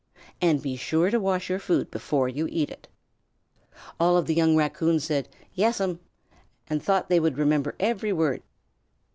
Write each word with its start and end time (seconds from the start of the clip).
And 0.41 0.63
be 0.63 0.75
sure 0.75 1.11
to 1.11 1.19
wash 1.19 1.47
your 1.47 1.59
food 1.59 1.91
before 1.91 2.27
you 2.27 2.47
eat 2.49 2.71
it." 2.71 2.87
All 3.99 4.19
the 4.23 4.33
young 4.33 4.55
Raccoons 4.55 5.03
said 5.03 5.29
"Yes'm," 5.53 5.99
and 6.67 6.81
thought 6.81 7.07
they 7.07 7.19
would 7.19 7.37
remember 7.37 7.75
every 7.79 8.11
word. 8.11 8.41